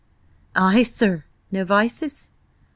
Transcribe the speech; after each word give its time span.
"Ay, 0.55 0.81
sir. 0.81 1.25
No 1.51 1.63
vices?" 1.63 2.31